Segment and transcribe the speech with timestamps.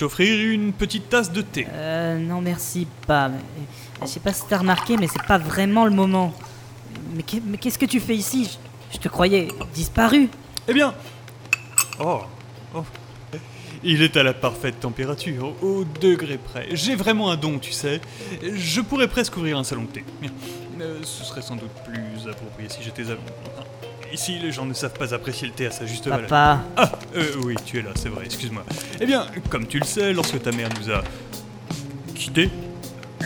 [0.00, 3.30] t'offrir une petite tasse de thé Euh, non merci, pas.
[4.00, 6.32] Je sais pas si t'as remarqué, mais c'est pas vraiment le moment.
[7.14, 8.58] Mais qu'est- mais qu'est-ce que tu fais ici?
[8.92, 10.30] Je, te croyais disparu.
[10.66, 10.94] Eh bien.
[12.02, 12.20] Oh.
[12.74, 12.82] oh.
[13.84, 16.68] Il est à la parfaite température, au, au degré près.
[16.72, 18.00] J'ai vraiment un don, tu sais.
[18.42, 20.04] Je pourrais presque ouvrir un salon de thé.
[20.80, 23.34] Euh, ce serait sans doute plus approprié si j'étais à Londres.
[24.12, 26.28] Ici, les gens ne savent pas apprécier le thé à sa juste valeur.
[26.28, 26.64] Papa.
[26.76, 28.64] Ah, euh, oui, tu es là, c'est vrai, excuse-moi.
[29.00, 31.02] Eh bien, comme tu le sais, lorsque ta mère nous a
[32.14, 32.50] quittés,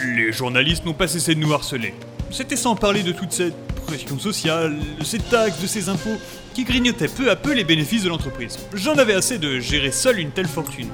[0.04, 1.94] les journalistes n'ont pas cessé de nous harceler.
[2.30, 6.18] C'était sans parler de toute cette pression sociale, de ces taxes, de ces impôts,
[6.52, 8.58] qui grignotaient peu à peu les bénéfices de l'entreprise.
[8.74, 10.90] J'en avais assez de gérer seul une telle fortune.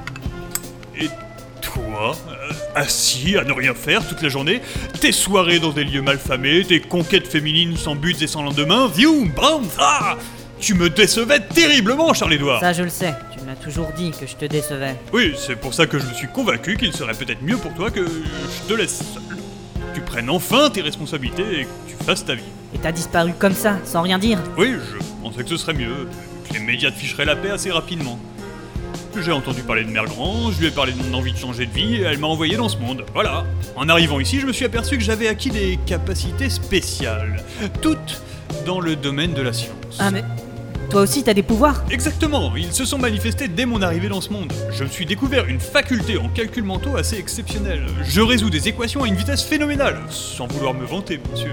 [0.99, 1.09] Et
[1.61, 4.61] toi, euh, assis à ne rien faire toute la journée,
[5.01, 9.31] tes soirées dans des lieux malfamés, tes conquêtes féminines sans buts et sans lendemain, viou,
[9.37, 10.17] bam, ah
[10.61, 13.15] Tu me décevais terriblement, Charles-Édouard Ça, je le sais.
[13.33, 14.95] Tu m'as toujours dit que je te décevais.
[15.13, 17.91] Oui, c'est pour ça que je me suis convaincu qu'il serait peut-être mieux pour toi
[17.91, 19.39] que je te laisse seul.
[19.95, 22.43] Tu prennes enfin tes responsabilités et que tu fasses ta vie.
[22.75, 24.39] Et t'as disparu comme ça, sans rien dire.
[24.57, 26.09] Oui, je pensais que ce serait mieux,
[26.49, 28.19] que les médias te ficheraient la paix assez rapidement.
[29.19, 31.73] J'ai entendu parler de Mère je lui ai parlé de mon envie de changer de
[31.73, 33.05] vie et elle m'a envoyé dans ce monde.
[33.13, 33.45] Voilà.
[33.77, 37.43] En arrivant ici, je me suis aperçu que j'avais acquis des capacités spéciales,
[37.83, 38.23] toutes
[38.67, 39.99] dans le domaine de la science.
[39.99, 40.23] Ah, mais.
[40.91, 44.33] Toi aussi, t'as des pouvoirs Exactement, ils se sont manifestés dès mon arrivée dans ce
[44.33, 44.53] monde.
[44.73, 47.87] Je me suis découvert une faculté en calcul mentaux assez exceptionnelle.
[48.03, 51.53] Je résous des équations à une vitesse phénoménale, sans vouloir me vanter, bien sûr.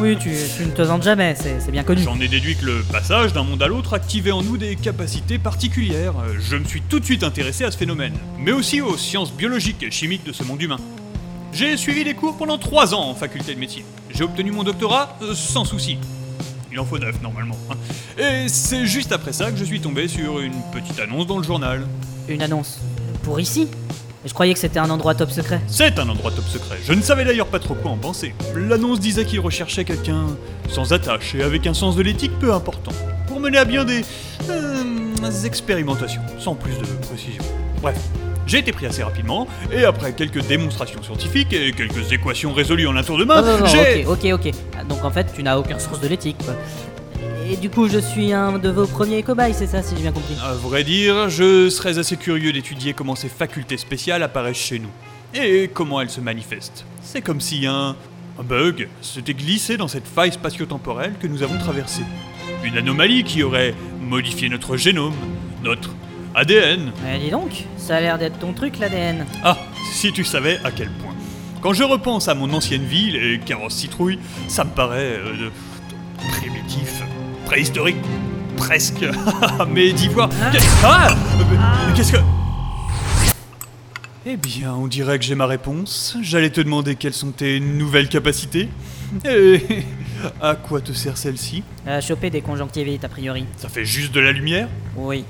[0.00, 2.02] Oui, tu, tu ne te vantes jamais, c'est bien connu.
[2.02, 5.38] J'en ai déduit que le passage d'un monde à l'autre activait en nous des capacités
[5.38, 6.14] particulières.
[6.38, 9.82] Je me suis tout de suite intéressé à ce phénomène, mais aussi aux sciences biologiques
[9.82, 10.78] et chimiques de ce monde humain.
[11.52, 13.84] J'ai suivi des cours pendant trois ans en faculté de médecine.
[14.14, 15.98] J'ai obtenu mon doctorat euh, sans souci.
[16.72, 17.56] Il en faut neuf normalement.
[18.18, 21.44] Et c'est juste après ça que je suis tombé sur une petite annonce dans le
[21.44, 21.86] journal.
[22.28, 22.78] Une annonce.
[23.22, 23.68] Pour ici?
[24.24, 25.60] Je croyais que c'était un endroit top secret.
[25.66, 26.76] C'est un endroit top secret.
[26.84, 28.34] Je ne savais d'ailleurs pas trop quoi en penser.
[28.54, 30.26] L'annonce disait qu'il recherchait quelqu'un
[30.68, 32.92] sans attache et avec un sens de l'éthique peu important,
[33.26, 34.02] pour mener à bien des,
[34.50, 37.42] euh, expérimentations, sans plus de précision.
[37.80, 37.96] Bref,
[38.46, 42.96] j'ai été pris assez rapidement, et après quelques démonstrations scientifiques et quelques équations résolues en
[42.96, 44.04] un tour de main, j'ai...
[44.04, 44.54] ok, ok, ok.
[44.78, 46.54] Ah, Donc en fait, tu n'as aucun sens de l'éthique, quoi.
[47.50, 50.12] Et du coup, je suis un de vos premiers cobayes, c'est ça, si j'ai bien
[50.12, 50.36] compris.
[50.40, 54.90] À vrai dire, je serais assez curieux d'étudier comment ces facultés spéciales apparaissent chez nous.
[55.34, 56.84] Et comment elles se manifestent.
[57.02, 57.96] C'est comme si un,
[58.38, 62.04] un bug s'était glissé dans cette faille spatio-temporelle que nous avons traversée.
[62.62, 65.14] Une anomalie qui aurait modifié notre génome,
[65.64, 65.90] notre
[66.36, 66.92] ADN.
[67.02, 69.26] Mais dis donc, ça a l'air d'être ton truc, l'ADN.
[69.42, 69.58] Ah,
[69.92, 71.14] si tu savais à quel point.
[71.60, 75.50] Quand je repense à mon ancienne vie, les carrosses citrouilles, ça me paraît euh,
[76.28, 76.49] primitif,
[77.50, 77.96] préhistorique,
[78.56, 79.04] presque.
[79.68, 80.28] Mais d'y voir.
[80.52, 82.18] Qu'est- Ah Mais- Qu'est-ce que.
[84.24, 86.16] Eh bien, on dirait que j'ai ma réponse.
[86.22, 88.68] J'allais te demander quelles sont tes nouvelles capacités.
[89.24, 89.82] Et
[90.40, 93.44] à quoi te sert celle-ci À choper des conjonctivites, a priori.
[93.56, 95.24] Ça fait juste de la lumière Oui.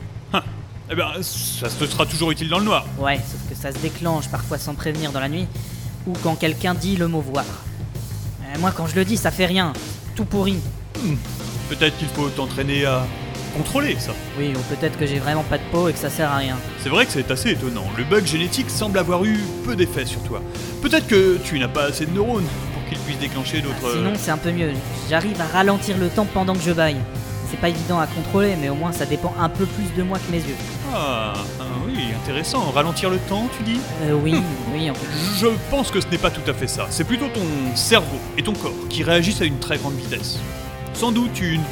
[0.93, 2.85] Eh bien, ça te sera toujours utile dans le noir.
[2.99, 5.47] Ouais, sauf que ça se déclenche parfois sans prévenir dans la nuit,
[6.07, 7.45] ou quand quelqu'un dit le mot voir.
[8.43, 9.73] Euh, moi, quand je le dis, ça fait rien.
[10.17, 10.59] Tout pourri.
[11.71, 13.07] Peut-être qu'il faut t'entraîner à
[13.57, 14.11] contrôler ça.
[14.37, 16.57] Oui, ou peut-être que j'ai vraiment pas de peau et que ça sert à rien.
[16.83, 17.87] C'est vrai que c'est assez étonnant.
[17.97, 20.43] Le bug génétique semble avoir eu peu d'effet sur toi.
[20.83, 23.93] Peut-être que tu n'as pas assez de neurones pour qu'il puisse déclencher d'autres.
[23.93, 24.73] Sinon, c'est un peu mieux.
[25.09, 26.97] J'arrive à ralentir le temps pendant que je baille.
[27.49, 30.19] C'est pas évident à contrôler, mais au moins ça dépend un peu plus de moi
[30.19, 30.57] que mes yeux.
[30.93, 32.71] Ah, ah oui, intéressant.
[32.71, 33.81] Ralentir le temps, tu dis?
[34.03, 34.35] Euh, oui,
[34.73, 35.07] oui, en fait.
[35.41, 36.87] Je pense que ce n'est pas tout à fait ça.
[36.91, 40.39] C'est plutôt ton cerveau et ton corps qui réagissent à une très grande vitesse.
[41.01, 41.63] Sans doute une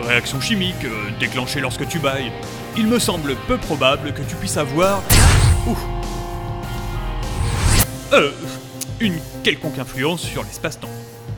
[0.00, 2.32] réaction chimique euh, déclenchée lorsque tu bailles.
[2.74, 5.02] Il me semble peu probable que tu puisses avoir.
[5.66, 5.78] Ouf.
[8.14, 8.30] Euh,
[8.98, 10.88] une quelconque influence sur l'espace-temps.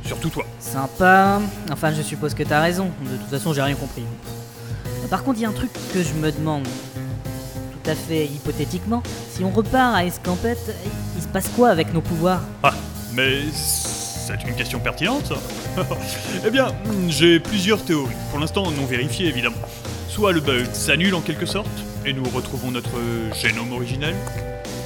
[0.04, 0.46] Surtout toi.
[0.60, 1.40] Sympa.
[1.72, 2.92] Enfin, je suppose que t'as raison.
[3.02, 4.04] De toute façon, j'ai rien compris.
[5.10, 6.68] Par contre, il y a un truc que je me demande.
[7.72, 9.02] Tout à fait hypothétiquement,
[9.34, 10.72] si on repart à Escampette,
[11.16, 12.42] il se passe quoi avec nos pouvoirs?
[12.62, 12.74] Ah,
[13.12, 15.32] mais c'est une question pertinente.
[16.46, 16.74] Eh bien,
[17.08, 18.14] j'ai plusieurs théories.
[18.30, 19.56] Pour l'instant, non vérifiées, évidemment.
[20.08, 21.68] Soit le bug s'annule en quelque sorte,
[22.04, 22.90] et nous retrouvons notre
[23.40, 24.14] génome originel.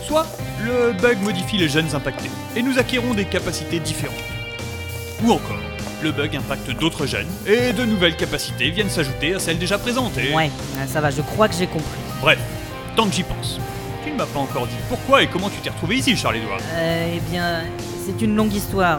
[0.07, 0.27] Soit
[0.65, 4.15] le bug modifie les gènes impactés, et nous acquérons des capacités différentes.
[5.25, 5.57] Ou encore,
[6.03, 10.17] le bug impacte d'autres gènes, et de nouvelles capacités viennent s'ajouter à celles déjà présentes,
[10.19, 10.35] et...
[10.35, 10.51] Ouais,
[10.87, 11.99] ça va, je crois que j'ai compris.
[12.21, 12.39] Bref,
[12.95, 13.59] tant que j'y pense.
[14.05, 16.59] Tu ne m'as pas encore dit pourquoi et comment tu t'es retrouvé ici, Charles-Édouard?
[16.75, 17.63] Euh, eh bien,
[18.05, 18.99] c'est une longue histoire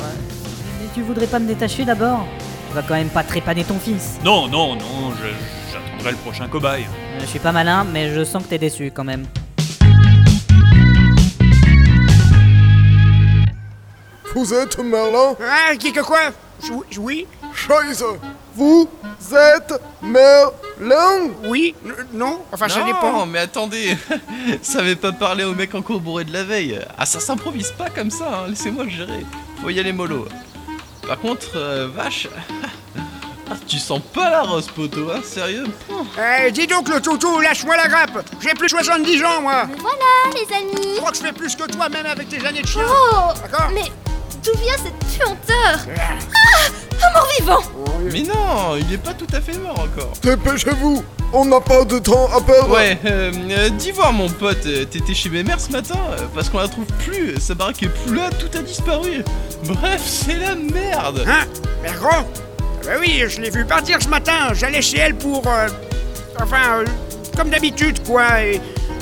[0.95, 2.25] tu voudrais pas me détacher d'abord
[2.69, 4.17] Tu vas quand même pas trépaner ton fils.
[4.23, 5.11] Non, non, non,
[5.69, 6.83] j'attendrai le prochain cobaye.
[6.85, 9.25] Euh, je suis pas malin, mais je sens que t'es déçu quand même.
[14.33, 16.31] Vous êtes Merlin Ah, qui que quoi?
[16.71, 17.27] Oui, oui,
[18.55, 18.87] Vous
[19.33, 21.75] êtes Merlin oui,
[22.13, 23.11] non, enfin ça dépend.
[23.11, 23.97] Non, mais attendez,
[24.61, 26.79] savez pas parler au mec en bourré de la veille.
[26.97, 28.47] Ah, ça s'improvise pas comme ça, hein.
[28.49, 29.25] laissez-moi gérer.
[29.61, 30.25] Faut y aller mollo.
[31.07, 32.27] Par contre, euh, vache.
[33.47, 35.65] Ah, tu sens pas la rose, poteau, hein, sérieux?
[36.47, 38.27] Eh, dis donc, le toutou, lâche-moi la grappe.
[38.41, 39.67] J'ai plus de 70 ans, moi.
[39.77, 42.63] Voilà, les Je amis crois que je fais plus que toi, même avec tes années
[42.63, 42.81] de chien.
[42.89, 43.69] Oh D'accord?
[43.71, 43.83] Mais
[44.43, 45.79] d'où vient cette puanteur?
[45.95, 47.05] Ah.
[47.07, 47.61] Un mort-vivant.
[48.11, 50.13] Mais non, il est pas tout à fait mort encore.
[50.23, 54.65] Dépêchez-vous On n'a pas de temps à perdre Ouais, euh, euh, dis voir mon pote,
[54.67, 57.83] euh, t'étais chez mes mères ce matin euh, parce qu'on la trouve plus, sa baraque
[57.83, 59.23] est plus là, tout a disparu.
[59.65, 61.25] Bref, c'est la merde.
[61.27, 61.45] Hein
[61.83, 62.21] Mère grand
[62.85, 64.53] Bah oui, je l'ai vu partir ce matin.
[64.53, 65.45] J'allais chez elle pour...
[65.47, 65.67] euh,
[66.41, 66.85] enfin, euh,
[67.35, 68.41] comme d'habitude, quoi.
[68.43, 68.55] Et,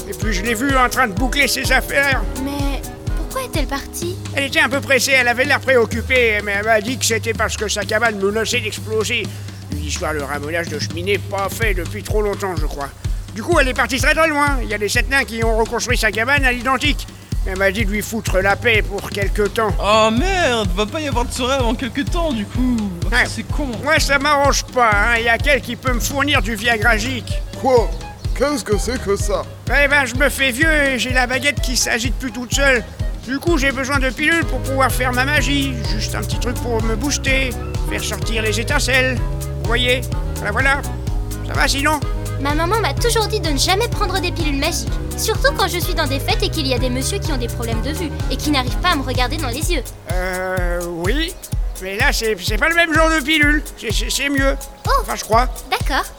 [0.09, 2.23] et puis je l'ai vue en train de boucler ses affaires.
[2.43, 2.81] Mais
[3.15, 4.15] pourquoi est-elle partie?
[4.35, 7.33] Elle était un peu pressée, elle avait l'air préoccupée, mais elle m'a dit que c'était
[7.33, 9.27] parce que sa cabane menaçait d'exploser.
[9.73, 12.89] Une histoire de ramonage de cheminée pas fait depuis trop longtemps, je crois.
[13.35, 14.57] Du coup, elle est partie très très loin.
[14.61, 17.07] Il y a des sept nains qui ont reconstruit sa cabane à l'identique.
[17.45, 19.75] Elle m'a dit de lui foutre la paix pour quelque temps.
[19.83, 22.77] Oh merde, va pas y avoir de soirée avant quelques temps du coup.
[23.11, 23.23] Ah, Ouais.
[23.27, 23.67] C'est con.
[23.83, 25.15] Moi, ça m'arrange pas, hein.
[25.17, 27.89] Il y a quel qui peut me fournir du Viagragique Quoi?
[28.37, 29.43] Qu'est-ce que c'est que ça?
[29.67, 32.83] Eh ben, je me fais vieux et j'ai la baguette qui s'agite plus toute seule.
[33.27, 35.73] Du coup, j'ai besoin de pilules pour pouvoir faire ma magie.
[35.93, 37.49] Juste un petit truc pour me booster,
[37.89, 39.17] faire sortir les étincelles.
[39.63, 40.01] Vous voyez
[40.35, 40.81] Voilà, voilà.
[41.47, 41.99] Ça va sinon
[42.41, 44.91] Ma maman m'a toujours dit de ne jamais prendre des pilules magiques.
[45.17, 47.37] Surtout quand je suis dans des fêtes et qu'il y a des messieurs qui ont
[47.37, 49.83] des problèmes de vue et qui n'arrivent pas à me regarder dans les yeux.
[50.11, 51.33] Euh, oui.
[51.81, 53.63] Mais là, c'est pas le même genre de pilule.
[54.09, 54.55] C'est mieux.
[54.87, 54.91] Oh.
[55.01, 55.47] Enfin, je crois.
[55.71, 56.05] D'accord.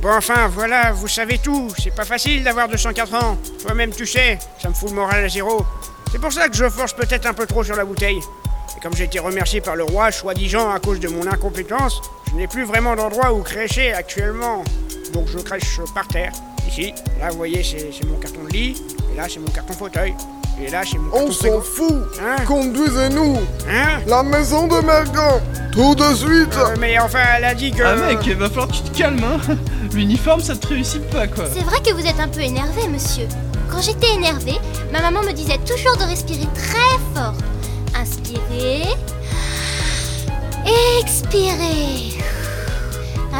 [0.00, 1.68] Bon, enfin, voilà, vous savez tout.
[1.76, 3.36] C'est pas facile d'avoir 204 ans.
[3.60, 5.66] Toi-même, tu sais, ça me fout le moral à zéro.
[6.12, 8.20] C'est pour ça que je force peut-être un peu trop sur la bouteille.
[8.76, 12.36] Et comme j'ai été remercié par le roi, soi-disant à cause de mon incompétence, je
[12.36, 14.64] n'ai plus vraiment d'endroit où crècher actuellement.
[15.12, 16.32] Donc je crèche par terre.
[16.68, 18.82] Ici, là, vous voyez, c'est mon carton de lit.
[19.12, 20.14] Et là, c'est mon carton fauteuil.
[20.60, 23.36] Et là, c'est mon carton On s'en fout Hein Conduisez-nous
[23.70, 25.40] Hein La maison de Mergan
[25.70, 27.82] Tout de suite Euh, Mais enfin, elle a dit que...
[27.82, 29.56] Ah mec, va falloir que tu te calmes hein.
[29.94, 31.44] L'uniforme ça te réussit pas quoi.
[31.52, 33.26] C'est vrai que vous êtes un peu énervé, monsieur.
[33.70, 34.58] Quand j'étais énervée,
[34.92, 37.34] ma maman me disait toujours de respirer très fort.
[37.94, 38.82] Inspirez.
[41.00, 42.17] Expirez.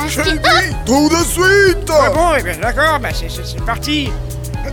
[0.07, 0.69] J'ai Inspirez.
[0.69, 4.11] dit tout de suite Ah bon, eh bien, d'accord, bah c'est- c'est c'est parti.
[4.67, 4.71] Euh,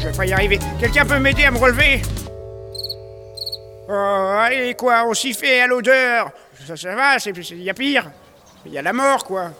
[0.00, 0.58] Je vais pas y arriver.
[0.78, 2.02] Quelqu'un peut m'aider à me relever?
[3.88, 6.30] Oh, allez, quoi, on s'y fait à l'odeur.
[6.66, 8.10] Ça, ça va, il y a pire.
[8.66, 9.50] Il y a la mort, quoi.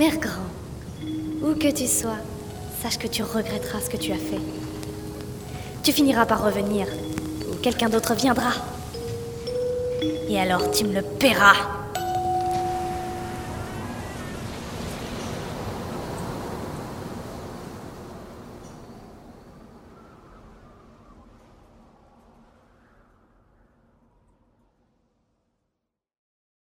[0.00, 0.48] Mère grand,
[1.42, 2.16] où que tu sois,
[2.82, 4.40] sache que tu regretteras ce que tu as fait.
[5.82, 6.86] Tu finiras par revenir,
[7.50, 8.52] ou quelqu'un d'autre viendra.
[10.30, 11.79] Et alors tu me le paieras.